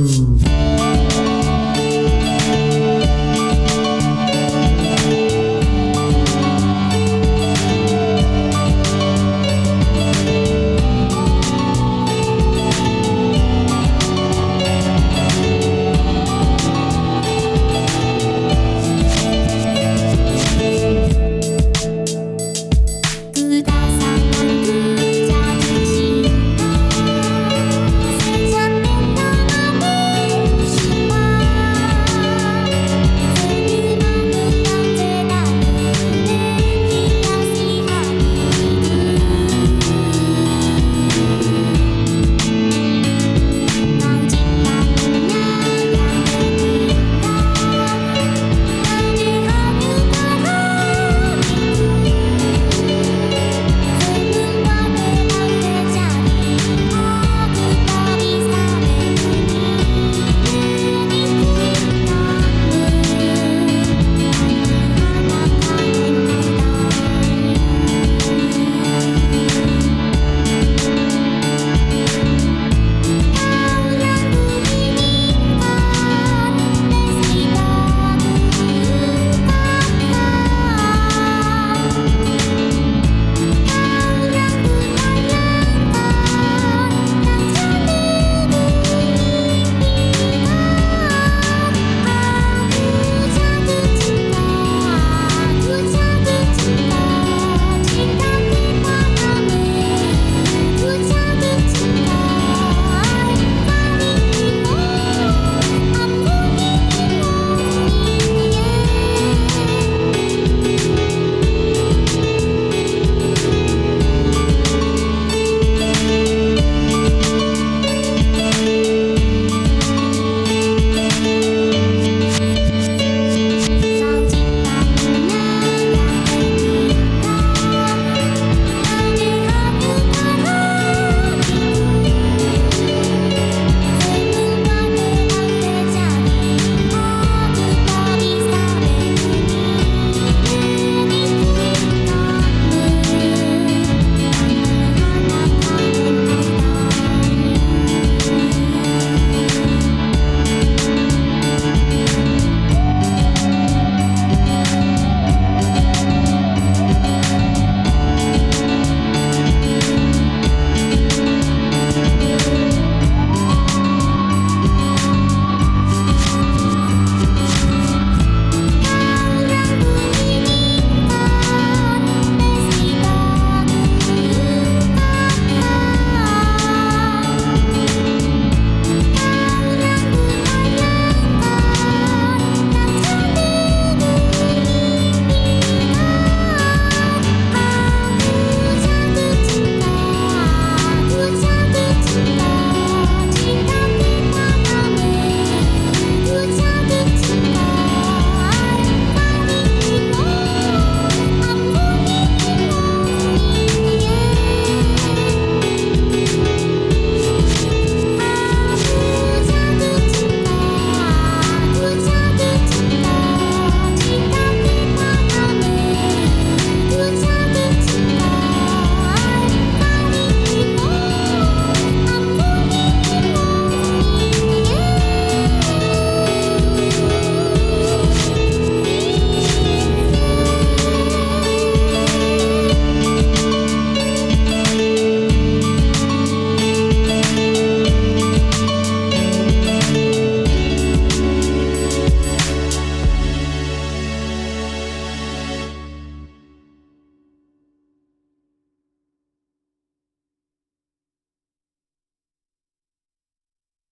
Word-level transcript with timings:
Mm. 0.00 0.39